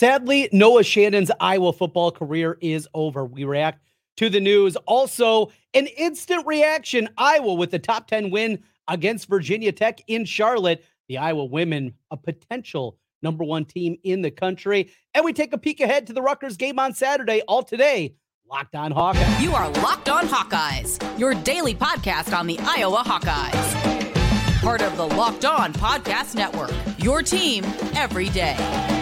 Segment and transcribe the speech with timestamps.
[0.00, 3.26] Sadly, Noah Shannon's Iowa football career is over.
[3.26, 3.84] We react
[4.16, 4.74] to the news.
[4.86, 10.82] Also, an instant reaction Iowa with the top 10 win against Virginia Tech in Charlotte.
[11.08, 14.90] The Iowa women, a potential number one team in the country.
[15.12, 18.14] And we take a peek ahead to the Rutgers game on Saturday, all today.
[18.50, 19.42] Locked on Hawkeyes.
[19.42, 24.62] You are Locked on Hawkeyes, your daily podcast on the Iowa Hawkeyes.
[24.62, 27.64] Part of the Locked On Podcast Network, your team
[27.94, 28.99] every day.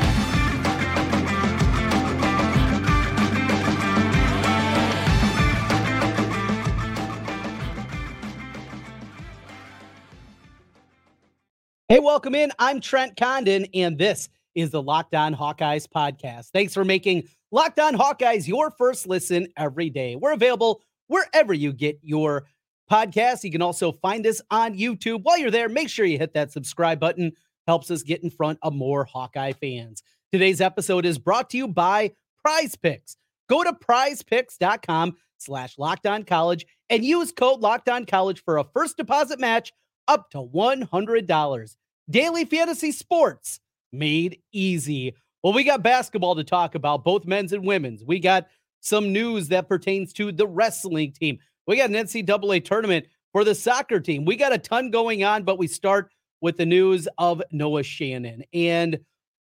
[11.91, 12.53] Hey, welcome in.
[12.59, 16.51] I'm Trent Condon, and this is the Locked On Hawkeyes podcast.
[16.51, 20.14] Thanks for making Locked On Hawkeyes your first listen every day.
[20.14, 22.45] We're available wherever you get your
[22.93, 23.43] podcasts.
[23.43, 25.23] You can also find us on YouTube.
[25.23, 27.33] While you're there, make sure you hit that subscribe button.
[27.67, 30.03] Helps us get in front of more Hawkeye fans.
[30.31, 32.12] Today's episode is brought to you by
[32.45, 33.17] Prize Picks.
[33.48, 38.64] Go to prizepicks.com slash locked on college and use code locked on college for a
[38.75, 39.73] first deposit match
[40.09, 41.77] up to $100.
[42.11, 43.61] Daily fantasy sports
[43.92, 45.14] made easy.
[45.42, 48.05] Well, we got basketball to talk about, both men's and women's.
[48.05, 48.48] We got
[48.81, 51.39] some news that pertains to the wrestling team.
[51.67, 54.25] We got an NCAA tournament for the soccer team.
[54.25, 58.42] We got a ton going on, but we start with the news of Noah Shannon.
[58.53, 58.98] And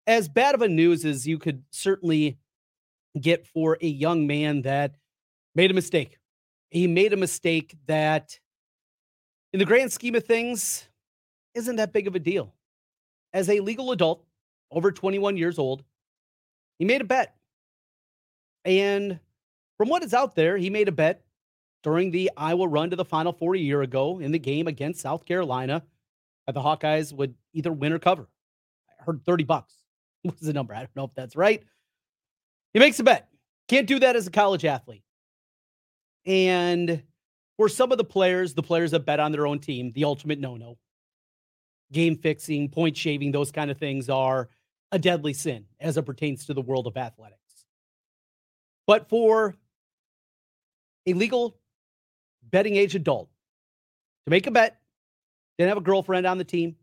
[0.06, 2.38] as bad of a news as you could certainly
[3.20, 4.94] get for a young man that
[5.54, 6.18] made a mistake.
[6.70, 8.38] He made a mistake that
[9.52, 10.88] in the grand scheme of things,
[11.54, 12.54] isn't that big of a deal.
[13.32, 14.24] As a legal adult,
[14.70, 15.84] over 21 years old,
[16.78, 17.34] he made a bet.
[18.64, 19.18] And
[19.76, 21.24] from what is out there, he made a bet
[21.82, 25.00] during the Iowa run to the Final Four a year ago in the game against
[25.00, 25.82] South Carolina
[26.46, 28.28] that the Hawkeyes would either win or cover.
[29.00, 29.74] I heard 30 bucks
[30.24, 30.74] was the number.
[30.74, 31.62] I don't know if that's right.
[32.72, 33.28] He makes a bet.
[33.68, 35.02] Can't do that as a college athlete.
[36.26, 37.02] And
[37.60, 40.38] for some of the players, the players that bet on their own team, the ultimate
[40.38, 40.78] no no.
[41.92, 44.48] Game fixing, point shaving, those kind of things are
[44.92, 47.66] a deadly sin as it pertains to the world of athletics.
[48.86, 49.56] But for
[51.04, 51.58] a legal
[52.50, 53.28] betting age adult
[54.24, 54.80] to make a bet,
[55.58, 56.76] didn't have a girlfriend on the team,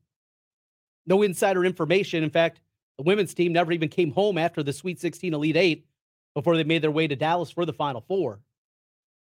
[1.07, 2.23] no insider information.
[2.23, 2.61] In fact,
[2.99, 5.87] the women's team never even came home after the Sweet 16 Elite Eight
[6.35, 8.41] before they made their way to Dallas for the Final Four.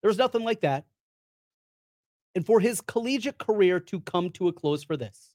[0.04, 0.86] There was nothing like that
[2.40, 5.34] and for his collegiate career to come to a close for this.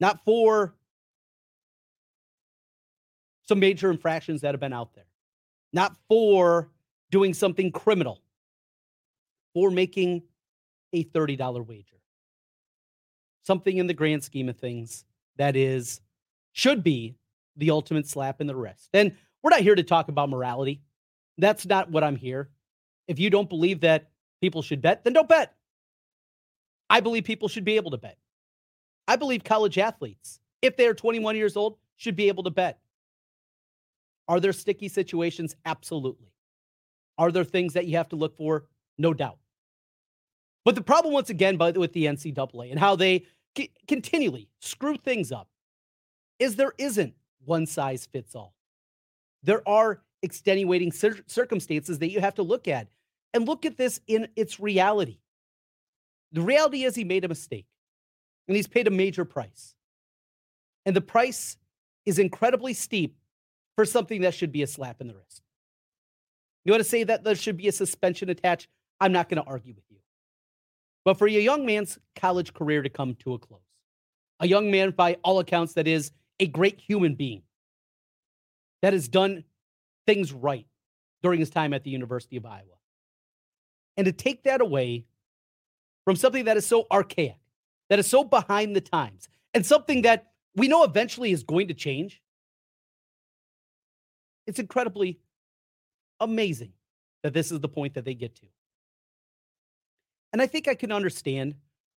[0.00, 0.74] Not for
[3.44, 5.06] some major infractions that have been out there,
[5.72, 6.68] not for
[7.12, 8.20] doing something criminal,
[9.54, 10.24] for making
[10.92, 12.00] a $30 wager.
[13.44, 15.04] Something in the grand scheme of things
[15.36, 16.00] that is,
[16.54, 17.14] should be
[17.56, 18.88] the ultimate slap in the wrist.
[18.94, 19.14] And
[19.44, 20.82] we're not here to talk about morality.
[21.36, 22.50] That's not what I'm here.
[23.06, 24.10] If you don't believe that
[24.40, 25.54] people should bet, then don't bet.
[26.90, 28.18] I believe people should be able to bet.
[29.06, 32.78] I believe college athletes, if they are 21 years old, should be able to bet.
[34.28, 35.56] Are there sticky situations?
[35.64, 36.32] Absolutely.
[37.16, 38.66] Are there things that you have to look for?
[38.98, 39.38] No doubt.
[40.64, 43.24] But the problem, once again, by with the NCAA and how they
[43.56, 45.48] c- continually screw things up,
[46.38, 48.54] is there isn't one size fits all.
[49.42, 52.88] There are extenuating cir- circumstances that you have to look at
[53.32, 55.20] and look at this in its reality.
[56.32, 57.66] The reality is he made a mistake
[58.46, 59.74] and he's paid a major price.
[60.86, 61.56] And the price
[62.06, 63.16] is incredibly steep
[63.76, 65.42] for something that should be a slap in the wrist.
[66.64, 68.68] You want to say that there should be a suspension attached?
[69.00, 69.98] I'm not going to argue with you.
[71.04, 73.60] But for a young man's college career to come to a close,
[74.40, 76.10] a young man, by all accounts, that is
[76.40, 77.42] a great human being,
[78.82, 79.44] that has done
[80.06, 80.66] things right
[81.22, 82.76] during his time at the University of Iowa.
[83.96, 85.06] And to take that away
[86.08, 87.36] from something that is so archaic,
[87.90, 91.74] that is so behind the times, and something that we know eventually is going to
[91.74, 92.22] change.
[94.46, 95.20] It's incredibly
[96.18, 96.72] amazing
[97.22, 98.46] that this is the point that they get to.
[100.32, 101.56] And I think I can understand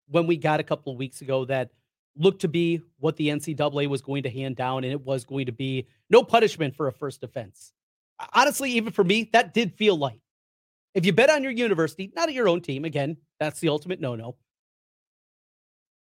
[0.09, 1.69] when we got a couple of weeks ago that
[2.17, 5.45] looked to be what the NCAA was going to hand down, and it was going
[5.45, 7.71] to be no punishment for a first offense.
[8.33, 10.19] Honestly, even for me, that did feel light.
[10.93, 14.01] If you bet on your university, not at your own team, again, that's the ultimate
[14.01, 14.35] no no.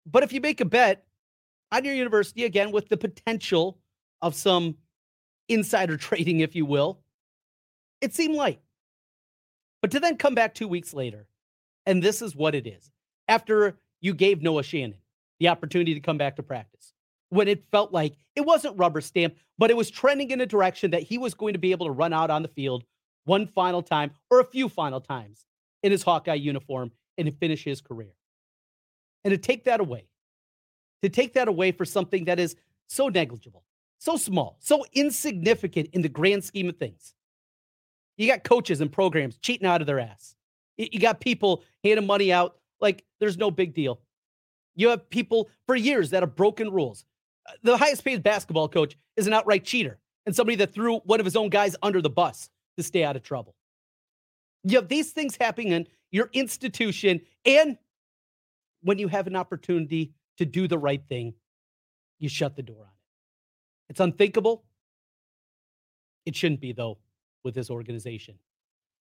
[0.06, 1.04] But if you make a bet
[1.70, 3.78] on your university, again, with the potential
[4.22, 4.76] of some
[5.48, 7.00] insider trading, if you will,
[8.00, 8.60] it seemed light.
[9.82, 11.26] But to then come back two weeks later,
[11.86, 12.90] and this is what it is
[13.28, 14.98] after you gave Noah Shannon
[15.38, 16.92] the opportunity to come back to practice,
[17.30, 20.90] when it felt like it wasn't rubber stamp, but it was trending in a direction
[20.90, 22.84] that he was going to be able to run out on the field
[23.30, 25.46] one final time or a few final times
[25.84, 28.12] in his Hawkeye uniform and to finish his career.
[29.22, 30.08] And to take that away,
[31.02, 32.56] to take that away for something that is
[32.88, 33.62] so negligible,
[33.98, 37.14] so small, so insignificant in the grand scheme of things.
[38.16, 40.34] You got coaches and programs cheating out of their ass.
[40.76, 44.00] You got people handing money out like there's no big deal.
[44.74, 47.04] You have people for years that have broken rules.
[47.62, 51.26] The highest paid basketball coach is an outright cheater and somebody that threw one of
[51.26, 52.50] his own guys under the bus
[52.80, 53.54] to stay out of trouble.
[54.64, 57.78] You have these things happening in your institution, and
[58.82, 61.34] when you have an opportunity to do the right thing,
[62.18, 63.90] you shut the door on it.
[63.90, 64.64] It's unthinkable.
[66.26, 66.98] It shouldn't be, though,
[67.42, 68.36] with this organization.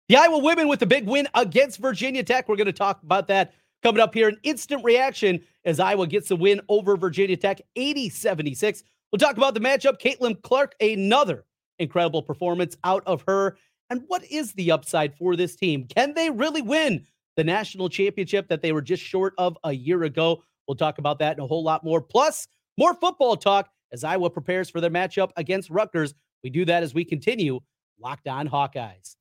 [0.08, 2.48] The Iowa women with the big win against Virginia Tech.
[2.48, 4.28] We're going to talk about that coming up here.
[4.28, 8.84] An instant reaction as Iowa gets the win over Virginia Tech 80 76.
[9.12, 10.00] We'll talk about the matchup.
[10.00, 11.44] Caitlin Clark, another
[11.78, 13.56] incredible performance out of her.
[13.90, 15.86] And what is the upside for this team?
[15.86, 17.06] Can they really win
[17.36, 20.42] the national championship that they were just short of a year ago?
[20.66, 22.00] We'll talk about that and a whole lot more.
[22.00, 22.46] Plus,
[22.76, 26.14] more football talk as Iowa prepares for their matchup against Rutgers.
[26.44, 27.60] We do that as we continue
[27.98, 29.16] Locked On Hawkeyes.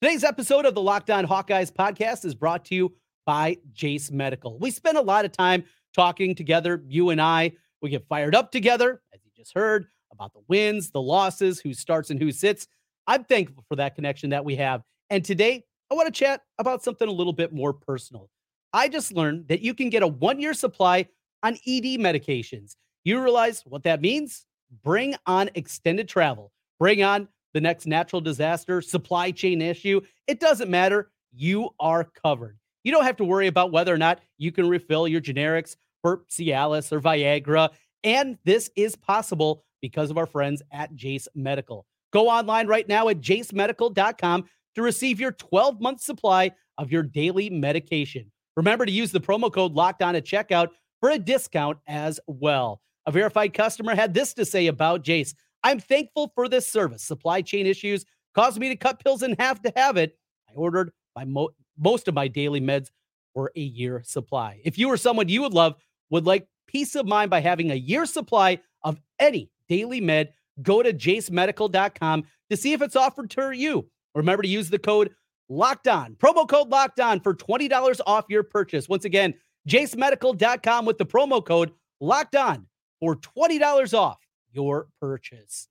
[0.00, 2.92] Today's episode of the Locked On Hawkeyes podcast is brought to you
[3.24, 4.58] by Jase Medical.
[4.58, 5.64] We spend a lot of time
[5.94, 7.52] talking together, you and I.
[7.80, 11.72] We get fired up together, as you just heard, about the wins, the losses, who
[11.72, 12.66] starts and who sits.
[13.06, 14.82] I'm thankful for that connection that we have.
[15.10, 18.30] And today, I want to chat about something a little bit more personal.
[18.72, 21.06] I just learned that you can get a one year supply
[21.42, 22.76] on ED medications.
[23.04, 24.46] You realize what that means?
[24.82, 30.00] Bring on extended travel, bring on the next natural disaster, supply chain issue.
[30.26, 31.10] It doesn't matter.
[31.34, 32.58] You are covered.
[32.84, 36.24] You don't have to worry about whether or not you can refill your generics for
[36.30, 37.70] Cialis or Viagra.
[38.02, 41.86] And this is possible because of our friends at Jase Medical.
[42.12, 44.44] Go online right now at jasemedical.com
[44.74, 48.30] to receive your 12 month supply of your daily medication.
[48.56, 50.68] Remember to use the promo code locked on at checkout
[51.00, 52.80] for a discount as well.
[53.06, 57.04] A verified customer had this to say about Jase I'm thankful for this service.
[57.04, 58.04] Supply chain issues
[58.34, 60.18] caused me to cut pills in half to have it.
[60.50, 62.88] I ordered my mo- most of my daily meds
[63.34, 64.60] for a year supply.
[64.64, 65.76] If you or someone you would love
[66.10, 70.82] would like peace of mind by having a year supply of any daily med, go
[70.82, 73.86] to jasemedical.com to see if it's offered to you.
[74.14, 75.10] Remember to use the code
[75.48, 78.88] locked on, promo code locked on for $20 off your purchase.
[78.88, 79.34] Once again,
[79.68, 82.66] jasemedical.com with the promo code locked on
[83.00, 84.18] for $20 off
[84.52, 85.68] your purchase.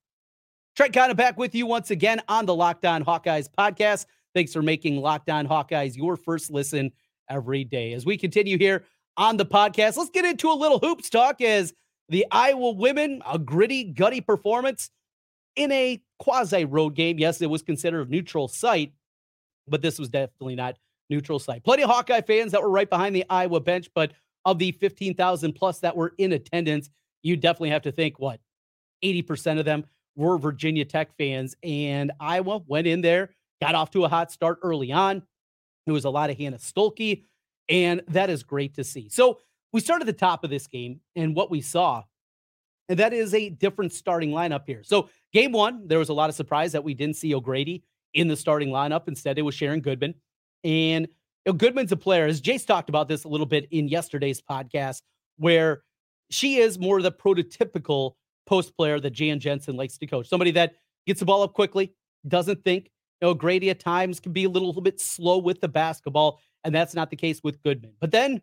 [0.76, 4.06] Trent Condon back with you once again on the Locked On Hawkeyes podcast.
[4.34, 6.92] Thanks for making Locked On Hawkeyes your first listen
[7.30, 7.94] every day.
[7.94, 8.86] As we continue here
[9.18, 11.74] on the podcast, let's get into a little hoops talk as
[12.12, 14.92] the Iowa women, a gritty, gutty performance
[15.56, 17.18] in a quasi road game.
[17.18, 18.92] Yes, it was considered a neutral site,
[19.68, 20.78] but this was definitely not
[21.10, 21.64] neutral site.
[21.64, 24.12] Plenty of Hawkeye fans that were right behind the Iowa bench, but
[24.44, 26.90] of the 15,000 plus that were in attendance,
[27.24, 28.42] you definitely have to think what
[29.04, 29.86] 80% of them
[30.18, 31.56] were Virginia Tech fans.
[31.64, 33.30] And Iowa went in there,
[33.62, 35.24] got off to a hot start early on.
[35.88, 37.24] It was a lot of Hannah Stuelke,
[37.70, 39.08] and that is great to see.
[39.10, 39.40] So
[39.74, 42.04] we start at the top of this game, and what we saw,
[42.90, 44.84] and that is a different starting lineup here.
[44.84, 48.28] So game one, there was a lot of surprise that we didn't see O'Grady in
[48.28, 49.08] the starting lineup.
[49.08, 50.14] Instead, it was Sharon Goodman.
[50.64, 51.08] And
[51.46, 54.42] you know, Goodman's a player, as Jace talked about this a little bit in yesterday's
[54.42, 55.02] podcast,
[55.38, 55.84] where
[56.30, 58.14] she is more the prototypical
[58.46, 60.28] post player that Jan Jensen likes to coach.
[60.28, 60.76] Somebody that
[61.08, 61.94] gets the ball up quickly,
[62.28, 62.90] doesn't think.
[63.22, 66.74] You know, at times can be a little, little bit slow with the basketball, and
[66.74, 67.94] that's not the case with Goodman.
[68.00, 68.42] But then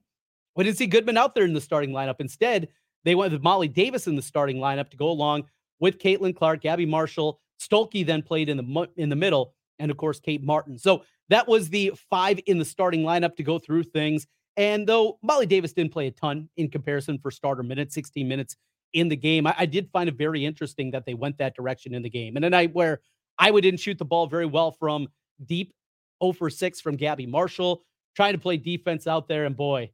[0.59, 2.17] we didn't see Goodman out there in the starting lineup.
[2.19, 2.69] Instead,
[3.05, 5.45] they went with Molly Davis in the starting lineup to go along
[5.79, 7.41] with Caitlin Clark, Gabby Marshall.
[7.61, 10.77] Stuelke then played in the in the middle, and of course Kate Martin.
[10.77, 14.27] So that was the five in the starting lineup to go through things.
[14.57, 18.57] And though Molly Davis didn't play a ton in comparison for starter minutes, 16 minutes
[18.95, 19.47] in the game.
[19.47, 22.37] I, I, did find it very interesting that they went that direction in the game.
[22.37, 23.01] And a night where
[23.39, 25.09] Iowa didn't shoot the ball very well from
[25.45, 25.75] deep
[26.23, 27.85] 0 for 6 from Gabby Marshall,
[28.17, 29.45] trying to play defense out there.
[29.45, 29.91] And boy,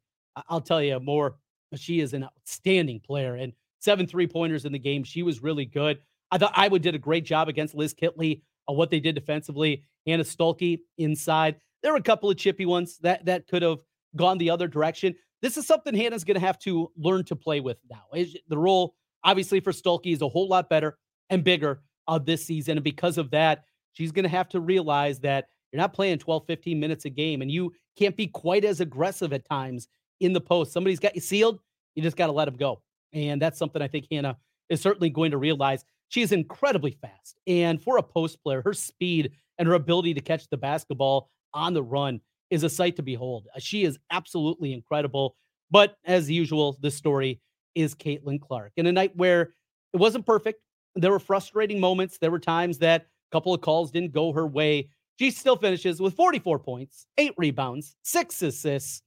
[0.49, 1.37] I'll tell you more.
[1.75, 5.05] She is an outstanding player and seven three pointers in the game.
[5.05, 5.99] She was really good.
[6.31, 9.83] I thought Iowa did a great job against Liz Kitley on what they did defensively.
[10.07, 11.57] Hannah Stuelke inside.
[11.83, 13.79] There were a couple of chippy ones that that could have
[14.17, 15.15] gone the other direction
[15.45, 18.05] this is something Hannah's going to have to learn to play with now.
[18.49, 20.97] The role, obviously, for Stuelke is a whole lot better
[21.29, 22.79] and bigger uh, this season.
[22.79, 26.47] And because of that, she's going to have to realize that you're not playing 12,
[26.47, 29.87] 15 minutes a game and you can't be quite as aggressive at times
[30.21, 30.73] in the post.
[30.73, 31.61] Somebody's got you sealed.
[31.95, 32.83] You just got to let them go.
[33.13, 34.37] And that's something I think Hannah
[34.69, 35.85] is certainly going to realize.
[36.09, 37.39] She is incredibly fast.
[37.47, 41.75] And for a post player, her speed and her ability to catch the basketball on
[41.75, 43.47] the run is a sight to behold.
[43.55, 45.37] Uh, she is absolutely incredible.
[45.71, 47.41] But as usual, the story
[47.75, 48.73] is Caitlin Clark.
[48.77, 49.55] In a night where
[49.93, 50.61] it wasn't perfect,
[50.95, 52.19] there were frustrating moments.
[52.19, 54.89] There were times that a couple of calls didn't go her way.
[55.19, 59.03] She still finishes with 44 points, eight rebounds, six assists.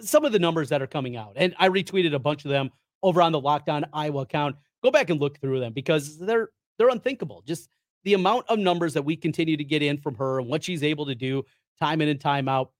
[0.00, 2.70] Some of the numbers that are coming out, and I retweeted a bunch of them
[3.02, 4.56] over on the Lockdown Iowa account.
[4.82, 7.42] Go back and look through them because they're they're unthinkable.
[7.46, 7.68] Just
[8.04, 10.82] the amount of numbers that we continue to get in from her and what she's
[10.82, 11.44] able to do
[11.80, 12.72] time in and time out,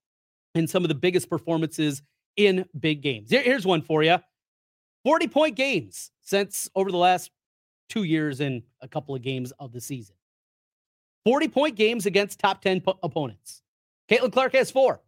[0.55, 2.03] and some of the biggest performances
[2.37, 3.31] in big games.
[3.31, 4.19] Here's one for you
[5.05, 7.31] 40 point games since over the last
[7.89, 10.15] two years and a couple of games of the season.
[11.25, 13.63] 40 point games against top 10 po- opponents.
[14.11, 15.01] Caitlin Clark has four.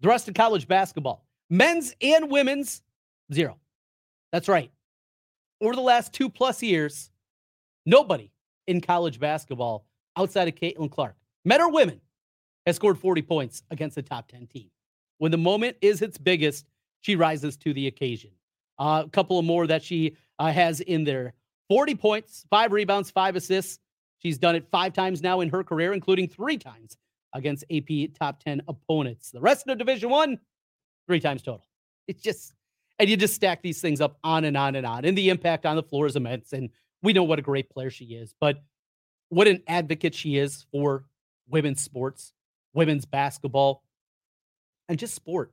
[0.00, 2.82] The rest of college basketball, men's and women's,
[3.32, 3.56] zero.
[4.32, 4.70] That's right.
[5.60, 7.10] Over the last two plus years,
[7.84, 8.30] nobody
[8.66, 9.86] in college basketball
[10.16, 12.00] outside of Caitlin Clark, men or women,
[12.66, 14.70] has scored 40 points against the top 10 team.
[15.18, 16.66] When the moment is its biggest,
[17.00, 18.30] she rises to the occasion.
[18.78, 21.34] Uh, a couple of more that she uh, has in there
[21.68, 23.80] 40 points, five rebounds, five assists.
[24.18, 26.96] She's done it five times now in her career, including three times
[27.34, 29.30] against AP top 10 opponents.
[29.30, 30.38] The rest of Division One,
[31.06, 31.66] three times total.
[32.06, 32.54] It's just,
[32.98, 35.04] and you just stack these things up on and on and on.
[35.04, 36.52] And the impact on the floor is immense.
[36.52, 36.70] And
[37.02, 38.62] we know what a great player she is, but
[39.28, 41.04] what an advocate she is for
[41.48, 42.32] women's sports,
[42.72, 43.82] women's basketball,
[44.88, 45.52] and just sport.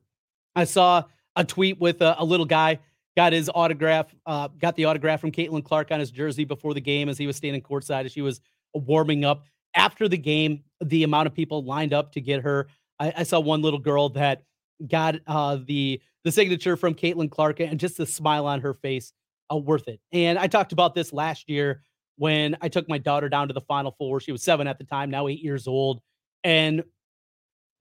[0.55, 1.03] I saw
[1.35, 2.79] a tweet with a, a little guy
[3.15, 6.81] got his autograph, uh, got the autograph from Caitlin Clark on his jersey before the
[6.81, 8.41] game as he was standing courtside as she was
[8.73, 9.45] warming up.
[9.75, 12.67] After the game, the amount of people lined up to get her.
[12.99, 14.43] I, I saw one little girl that
[14.87, 19.13] got uh, the the signature from Caitlin Clark and just the smile on her face,
[19.51, 19.99] uh, worth it.
[20.11, 21.83] And I talked about this last year
[22.17, 24.19] when I took my daughter down to the Final Four.
[24.19, 26.01] She was seven at the time, now eight years old,
[26.43, 26.83] and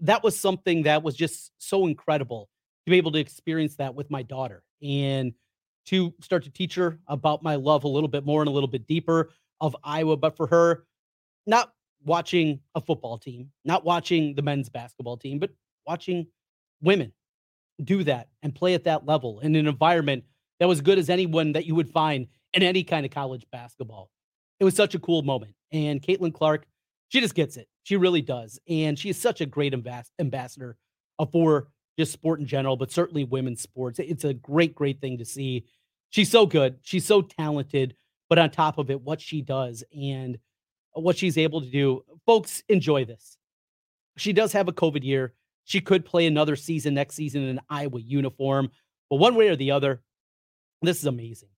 [0.01, 2.49] that was something that was just so incredible
[2.85, 5.33] to be able to experience that with my daughter and
[5.87, 8.69] to start to teach her about my love a little bit more and a little
[8.69, 10.17] bit deeper of Iowa.
[10.17, 10.85] But for her,
[11.47, 11.73] not
[12.05, 15.51] watching a football team, not watching the men's basketball team, but
[15.87, 16.27] watching
[16.83, 17.13] women
[17.83, 20.25] do that and play at that level in an environment
[20.61, 24.11] that was good as anyone that you would find in any kind of college basketball.
[24.61, 25.55] It was such a cool moment.
[25.73, 26.67] And Caitlin Clark,
[27.09, 27.69] she just gets it.
[27.83, 28.59] She really does.
[28.69, 30.77] And she is such a great ambas- ambassador
[31.33, 31.69] for
[31.99, 33.99] just sport in general, but certainly women's sports.
[33.99, 35.67] It's a great, great thing to see.
[36.11, 36.79] She's so good.
[36.83, 37.97] She's so talented.
[38.29, 40.39] But on top of it, what she does and
[40.95, 43.37] what she's able to do, folks enjoy this.
[44.17, 45.35] She does have a COVID year.
[45.65, 48.71] She could play another season next season in an Iowa uniform.
[49.11, 50.03] But one way or the other,
[50.83, 51.49] this is amazing.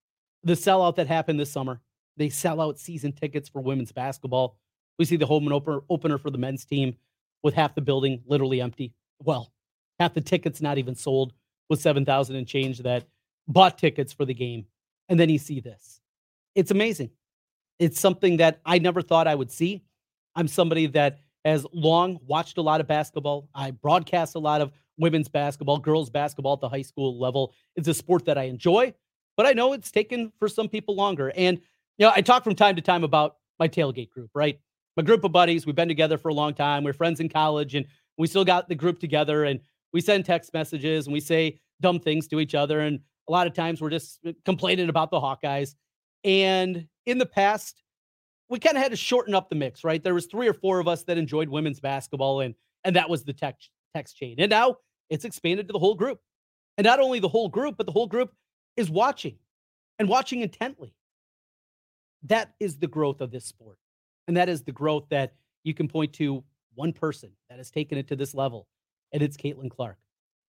[0.45, 1.81] The sellout that happened this summer,
[2.17, 4.57] they sell out season tickets for women's basketball.
[4.99, 6.97] We see the home opener, opener for the men's team
[7.43, 8.95] with half the building literally empty.
[9.23, 9.53] Well,
[9.99, 11.33] half the tickets not even sold
[11.69, 13.05] with 7,000 and change that
[13.49, 14.67] bought tickets for the game.
[15.09, 16.01] And then you see this.
[16.55, 17.11] It's amazing.
[17.79, 19.83] It's something that I never thought I would see.
[20.35, 23.49] I'm somebody that has long watched a lot of basketball.
[23.55, 27.55] I broadcast a lot of women's basketball, girls basketball at the high school level.
[27.77, 28.95] It's a sport that I enjoy,
[29.37, 31.33] but I know it's taken for some people longer.
[31.37, 31.59] And
[31.99, 34.59] you know, I talk from time to time about my tailgate group, right?
[34.97, 36.83] My group of buddies, we've been together for a long time.
[36.83, 37.87] We're friends in college and
[38.19, 39.61] we still got the group together and
[39.93, 42.81] we send text messages and we say dumb things to each other.
[42.81, 45.75] And a lot of times we're just uh, complaining about the Hawkeyes.
[46.27, 47.83] And in the past,
[48.51, 50.03] we kind of had to shorten up the mix, right?
[50.03, 52.55] There was three or four of us that enjoyed women's basketball, and
[52.85, 54.35] and that was the text text chain.
[54.39, 54.77] And now
[55.09, 56.21] it's expanded to the whole group.
[56.77, 58.33] And not only the whole group, but the whole group
[58.77, 59.37] is watching
[59.99, 60.95] and watching intently.
[62.25, 63.79] That is the growth of this sport.
[64.29, 65.33] And that is the growth that
[65.65, 68.67] you can point to one person that has taken it to this level
[69.13, 69.97] and it's Caitlin Clark.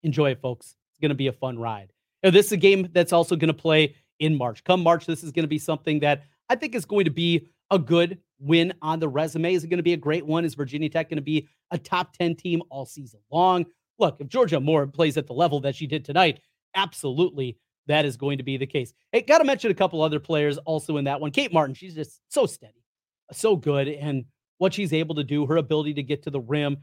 [0.03, 0.75] Enjoy it, folks.
[0.91, 1.91] It's going to be a fun ride.
[2.24, 4.63] Now, this is a game that's also going to play in March.
[4.63, 7.47] Come March, this is going to be something that I think is going to be
[7.71, 9.53] a good win on the resume.
[9.53, 10.45] Is it going to be a great one?
[10.45, 13.65] Is Virginia Tech going to be a top 10 team all season long?
[14.00, 16.39] Look, if Georgia Amoore plays at the level that she did tonight,
[16.75, 17.57] absolutely
[17.88, 18.93] that is going to be the case.
[19.12, 21.31] Hey, got to mention a couple other players also in that one.
[21.31, 22.83] Kate Martin, she's just so steady,
[23.31, 24.25] so good, and
[24.57, 26.77] what she's able to do, her ability to get to the rim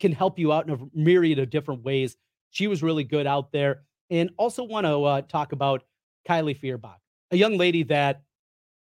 [0.00, 2.16] can help you out in a myriad of different ways.
[2.50, 3.82] She was really good out there.
[4.10, 5.82] And also want to uh, talk about
[6.26, 6.98] Kylie Feuerbach,
[7.30, 8.22] a young lady that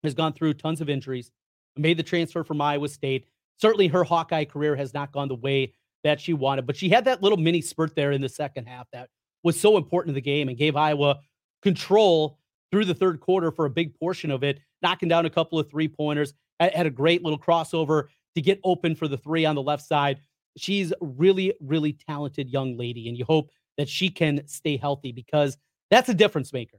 [0.04, 1.32] has gone through tons of injuries,
[1.76, 3.26] made the transfer from Iowa State.
[3.58, 7.06] Certainly her Hawkeye career has not gone the way that she wanted, but she had
[7.06, 9.10] that little mini spurt there in the second half that
[9.44, 11.20] was so important to the game and gave Iowa
[11.62, 12.38] control
[12.72, 15.70] through the third quarter for a big portion of it, knocking down a couple of
[15.70, 19.62] three pointers, had a great little crossover to get open for the three on the
[19.62, 20.20] left side.
[20.58, 25.58] She's really, really talented young lady, and you hope that she can stay healthy because
[25.90, 26.78] that's a difference maker.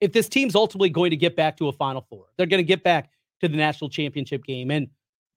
[0.00, 2.64] If this team's ultimately going to get back to a Final Four, they're going to
[2.66, 4.88] get back to the national championship game and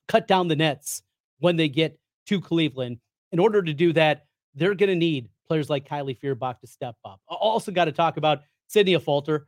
[0.08, 1.04] cut down the nets
[1.40, 3.00] when they get to Cleveland.
[3.32, 6.96] In order to do that, they're going to need players like Kylie Feuerbach to step
[7.04, 7.20] up.
[7.28, 9.48] Also, got to talk about Sydney Affolter,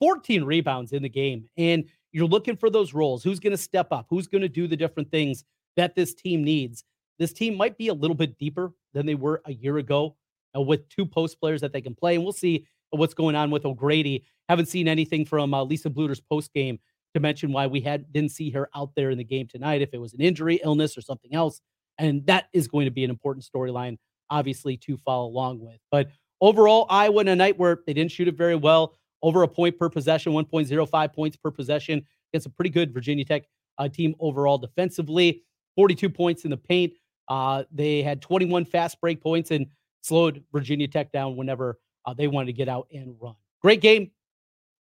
[0.00, 1.48] 14 rebounds in the game.
[1.56, 3.22] And you're looking for those roles.
[3.22, 4.06] Who's going to step up?
[4.10, 5.44] Who's going to do the different things
[5.76, 6.84] that this team needs?
[7.18, 10.16] This team might be a little bit deeper than they were a year ago
[10.56, 12.14] uh, with two post players that they can play.
[12.14, 14.24] And we'll see what's going on with O'Grady.
[14.48, 16.78] Haven't seen anything from uh, Lisa Bluder's post game
[17.14, 19.82] to mention why we had didn't see her out there in the game tonight.
[19.82, 21.60] If it was an injury, illness, or something else,
[21.98, 23.96] and that is going to be an important storyline,
[24.30, 25.78] obviously, to follow along with.
[25.90, 26.08] But
[26.40, 29.78] overall, Iowa in a night where they didn't shoot it very well, over a point
[29.78, 33.44] per possession, 1.05 points per possession against a pretty good Virginia Tech
[33.78, 35.42] uh, team overall defensively.
[35.74, 36.92] 42 points in the paint.
[37.28, 39.66] Uh, they had 21 fast break points and
[40.02, 43.34] slowed Virginia Tech down whenever uh, they wanted to get out and run.
[43.60, 44.10] Great game,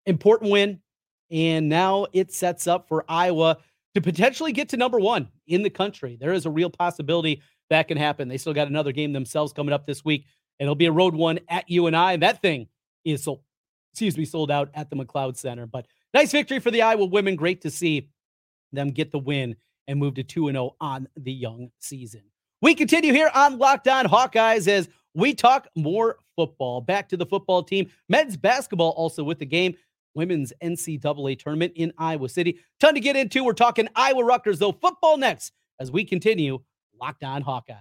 [0.06, 0.80] important win,
[1.30, 3.58] and now it sets up for Iowa
[3.94, 6.16] to potentially get to number one in the country.
[6.20, 8.28] There is a real possibility that can happen.
[8.28, 10.26] They still got another game themselves coming up this week,
[10.58, 12.12] and it'll be a road one at UNI, and I.
[12.12, 12.68] And that thing
[13.04, 13.42] is sold,
[13.92, 15.66] excuse me, sold out at the McLeod Center.
[15.66, 17.36] But nice victory for the Iowa women.
[17.36, 18.10] Great to see
[18.72, 22.22] them get the win and move to 2 0 on the young season.
[22.60, 26.80] We continue here on Locked On Hawkeyes as we talk more football.
[26.80, 27.90] Back to the football team.
[28.09, 29.75] Men's basketball also with the game.
[30.14, 32.61] Women's NCAA tournament in Iowa City.
[32.80, 33.44] Ton to get into.
[33.44, 34.73] We're talking Iowa Rutgers, though.
[34.73, 36.61] Football next as we continue
[37.00, 37.76] Locked On Hawkeyes.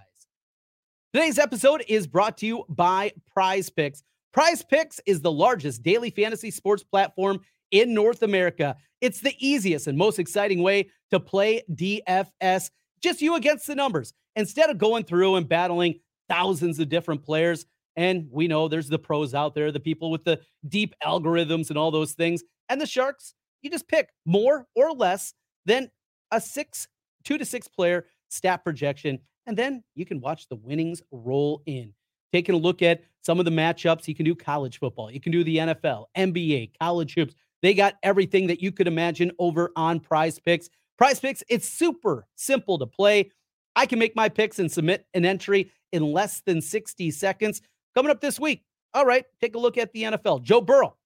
[1.13, 4.04] Today's episode is brought to you by Prize Picks.
[4.32, 8.75] Prize Picks is the largest daily fantasy sports platform in North America.
[9.00, 12.72] It's the easiest and most exciting way to play DFS,
[13.02, 14.13] just you against the numbers.
[14.36, 18.99] Instead of going through and battling thousands of different players, and we know there's the
[18.99, 22.43] pros out there, the people with the deep algorithms and all those things.
[22.69, 25.33] And the Sharks, you just pick more or less
[25.65, 25.89] than
[26.31, 26.88] a six,
[27.23, 29.19] two to six player stat projection.
[29.45, 31.93] And then you can watch the winnings roll in.
[32.31, 35.31] Taking a look at some of the matchups, you can do college football, you can
[35.31, 37.36] do the NFL, NBA, college hoops.
[37.62, 40.69] They got everything that you could imagine over on Prize Picks.
[40.97, 43.31] Prize Picks, it's super simple to play.
[43.75, 47.62] I can make my picks and submit an entry in less than 60 seconds.
[47.95, 50.43] Coming up this week, all right, take a look at the NFL.
[50.43, 50.97] Joe Burrow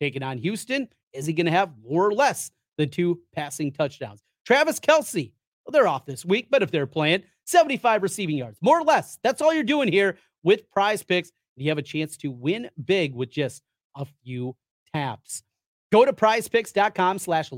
[0.00, 0.88] taking on Houston.
[1.12, 4.22] Is he going to have more or less than two passing touchdowns?
[4.46, 5.32] Travis Kelce,
[5.64, 9.18] well, they're off this week, but if they're playing, 75 receiving yards, more or less.
[9.22, 11.30] That's all you're doing here with prize picks.
[11.56, 13.62] You have a chance to win big with just
[13.96, 14.56] a few
[14.94, 15.42] taps.
[15.92, 17.50] Go to prizepicks.com slash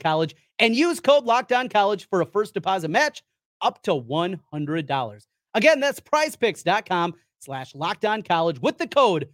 [0.00, 1.26] college and use code
[1.70, 3.22] college for a first deposit match
[3.60, 5.26] up to $100.
[5.58, 7.72] Again, that's prizepicks.com slash
[8.28, 9.28] college with the code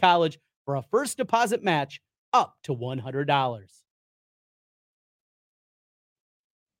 [0.00, 2.00] college for a first deposit match
[2.32, 3.64] up to $100.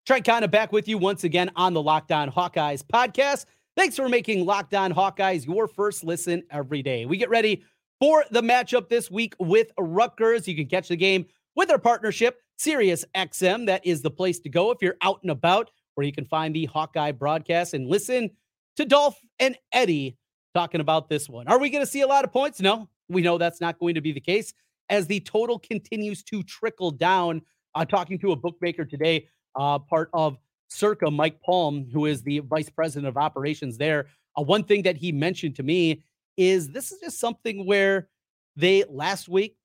[0.06, 3.46] Trent Condon back with you once again on the Locked On Hawkeyes podcast.
[3.76, 7.04] Thanks for making Locked On Hawkeyes your first listen every day.
[7.04, 7.64] We get ready
[7.98, 10.46] for the matchup this week with Rutgers.
[10.46, 13.66] You can catch the game with our partnership, Sirius XM.
[13.66, 16.54] That is the place to go if you're out and about, where you can find
[16.54, 18.30] the Hawkeye broadcast and listen
[18.76, 20.16] to Dolph and Eddie
[20.54, 21.48] talking about this one.
[21.48, 22.60] Are we going to see a lot of points?
[22.60, 24.52] No, we know that's not going to be the case
[24.88, 27.42] as the total continues to trickle down.
[27.74, 30.36] Uh, talking to a bookmaker today, uh, part of
[30.68, 34.08] Circa, Mike Palm, who is the vice president of operations there.
[34.38, 36.02] Uh, one thing that he mentioned to me
[36.36, 38.08] is this is just something where
[38.56, 39.56] they last week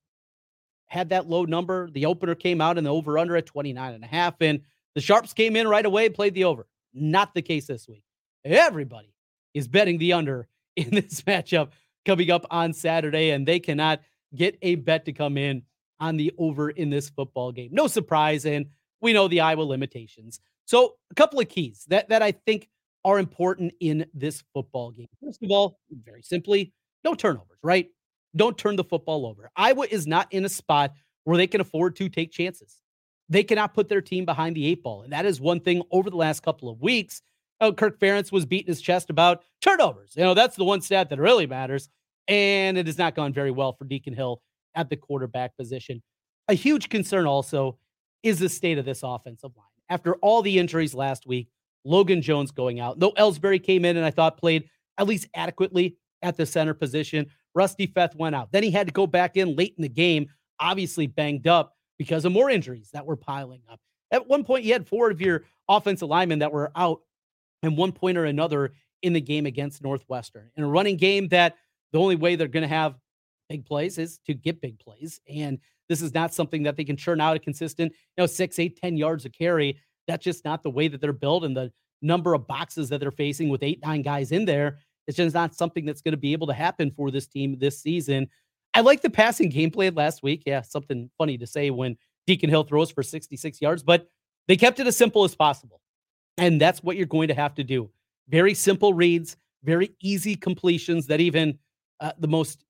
[0.86, 1.90] had that low number.
[1.92, 4.36] The opener came out and the over under at 29 and a half.
[4.42, 4.62] And
[4.96, 6.66] the Sharps came in right away and played the over.
[6.94, 8.04] Not the case this week.
[8.54, 9.14] Everybody
[9.54, 11.70] is betting the under in this matchup
[12.06, 14.02] coming up on Saturday, and they cannot
[14.36, 15.64] get a bet to come in
[16.00, 17.70] on the over in this football game.
[17.72, 18.46] No surprise.
[18.46, 18.68] And
[19.02, 20.40] we know the Iowa limitations.
[20.66, 22.70] So, a couple of keys that, that I think
[23.04, 25.08] are important in this football game.
[25.24, 27.90] First of all, very simply, no turnovers, right?
[28.36, 29.50] Don't turn the football over.
[29.56, 32.82] Iowa is not in a spot where they can afford to take chances.
[33.30, 35.04] They cannot put their team behind the eight ball.
[35.04, 37.22] And that is one thing over the last couple of weeks.
[37.60, 40.14] Oh, Kirk Ferentz was beating his chest about turnovers.
[40.16, 41.90] You know, that's the one stat that really matters.
[42.28, 44.42] And it has not gone very well for Deacon Hill
[44.76, 46.04] at the quarterback position.
[46.50, 47.78] A huge concern also
[48.24, 49.66] is the state of this offensive line.
[49.90, 51.50] After all the injuries last week,
[51.84, 53.00] Logan Jones going out.
[53.00, 57.28] Though Elsbury came in and I thought played at least adequately at the center position.
[57.56, 58.52] Rusty Feth went out.
[58.52, 60.28] Then he had to go back in late in the game
[60.60, 63.80] obviously banged up because of more injuries that were piling up.
[64.12, 67.02] At one point, you had four of your offensive linemen that were out
[67.68, 70.50] and one point or another in the game against Northwestern.
[70.56, 71.56] In a running game that
[71.92, 72.96] the only way they're going to have
[73.50, 75.22] big plays is to get big plays.
[75.30, 78.60] And this is not something that they can churn out a consistent, you know, six,
[78.60, 79.80] eight, ten yards of carry.
[80.08, 83.12] That's just not the way that they're built and the number of boxes that they're
[83.12, 84.80] facing with eight, nine guys in there.
[85.08, 87.80] It's just not something that's going to be able to happen for this team this
[87.80, 88.28] season.
[88.74, 90.44] I like the passing game plan last week.
[90.46, 94.08] Yeah, something funny to say when Deacon Hill throws for 66 yards, but
[94.48, 95.82] they kept it as simple as possible.
[96.38, 97.90] And that's what you're going to have to do.
[98.30, 101.58] Very simple reads, very easy completions that even
[102.00, 102.64] uh, the most,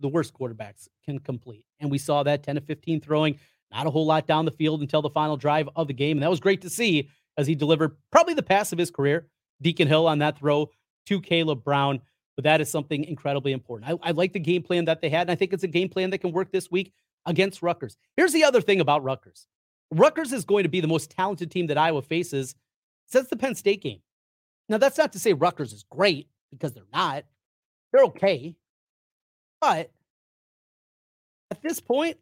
[0.00, 1.64] the worst quarterbacks can complete.
[1.80, 3.38] And we saw that 10 to 15 throwing,
[3.72, 6.16] not a whole lot down the field until the final drive of the game.
[6.16, 9.28] And that was great to see as he delivered probably the pass of his career.
[9.62, 10.70] Deacon Hill on that throw
[11.06, 12.00] to Kaleb Brown.
[12.36, 13.90] But that is something incredibly important.
[13.90, 15.22] I, I like the game plan that they had.
[15.22, 16.92] And I think it's a game plan that can work this week
[17.26, 17.96] against Rutgers.
[18.16, 19.46] Here's the other thing about Rutgers
[19.90, 22.54] Rutgers is going to be the most talented team that Iowa faces
[23.06, 24.00] since the Penn State game.
[24.68, 27.24] Now, that's not to say Rutgers is great because they're not.
[27.92, 28.54] They're okay.
[29.60, 29.90] But
[31.50, 32.18] at this point,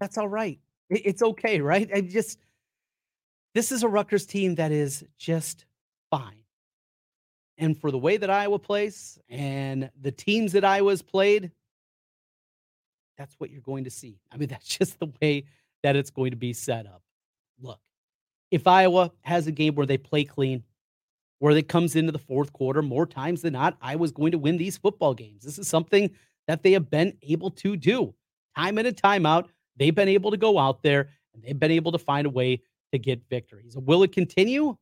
[0.00, 0.58] that's all right.
[0.90, 1.88] It's okay, right?
[1.94, 2.38] I just,
[3.54, 5.64] this is a Rutgers team that is just
[6.10, 6.42] fine.
[7.56, 11.52] And for the way that Iowa plays and the teams that Iowa's played,
[13.16, 14.18] that's what you're going to see.
[14.32, 15.44] I mean, that's just the way
[15.82, 17.02] that it's going to be set up.
[17.60, 17.80] Look,
[18.50, 20.62] if Iowa has a game where they play clean,
[21.38, 24.58] where it comes into the fourth quarter more times than not, Iowa's going to win
[24.58, 25.42] these football games.
[25.42, 26.10] This is something
[26.46, 28.14] that they have been able to do
[28.56, 29.48] time in and time out.
[29.76, 32.62] They've been able to go out there and they've been able to find a way
[32.92, 33.76] to get victories.
[33.76, 34.76] Will it continue?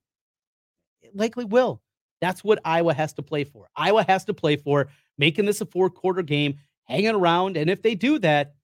[1.01, 1.81] It likely will.
[2.21, 3.69] That's what Iowa has to play for.
[3.77, 7.57] Iowa has to play for making this a four quarter game, hanging around.
[7.57, 8.55] And if they do that,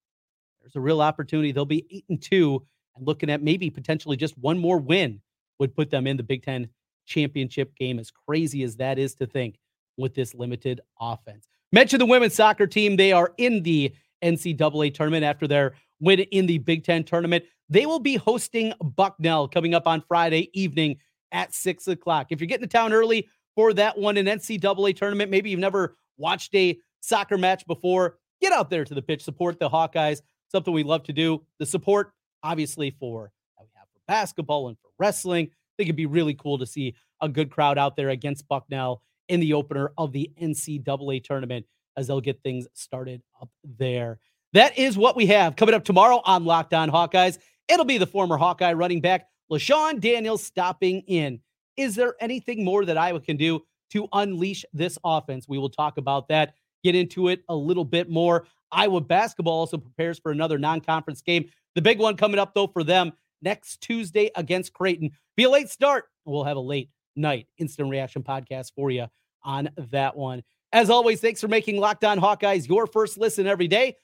[0.66, 1.52] there's a real opportunity.
[1.52, 5.20] They'll be eight and two and looking at maybe potentially just one more win
[5.60, 6.68] would put them in the Big Ten
[7.06, 8.00] championship game.
[8.00, 9.58] As crazy as that is to think
[9.96, 11.46] with this limited offense.
[11.72, 12.96] Mention the women's soccer team.
[12.96, 17.44] They are in the NCAA tournament after their win in the Big Ten tournament.
[17.68, 20.96] They will be hosting Bucknell coming up on Friday evening
[21.30, 22.28] at six o'clock.
[22.30, 25.96] If you're getting to town early for that one, an NCAA tournament, maybe you've never
[26.16, 30.72] watched a soccer match before, get out there to the pitch, support the Hawkeyes something
[30.72, 31.42] we love to do.
[31.58, 35.46] The support, obviously, for that we have for basketball and for wrestling.
[35.46, 39.02] I think it'd be really cool to see a good crowd out there against Bucknell
[39.28, 44.18] in the opener of the NCAA tournament as they'll get things started up there.
[44.52, 47.38] That is what we have coming up tomorrow on Locked On Hawkeyes.
[47.68, 51.40] It'll be the former Hawkeye running back LeShun Daniels stopping in.
[51.76, 55.46] Is there anything more that Iowa can do to unleash this offense?
[55.48, 56.54] We will talk about that,
[56.86, 58.46] get into it a little bit more.
[58.70, 61.48] Iowa basketball also prepares for another non conference game.
[61.74, 65.10] The big one coming up, though, for them next Tuesday against Creighton.
[65.36, 66.04] Be a late start.
[66.24, 69.06] We'll have a late night instant reaction podcast for you
[69.42, 70.42] on that one.
[70.72, 73.96] As always, thanks for making Locked On Hawkeyes your first listen every day.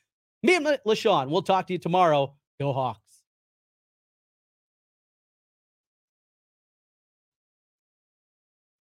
[0.42, 2.34] Me and LeShun, we'll talk to you tomorrow.
[2.60, 3.11] Go Hawks.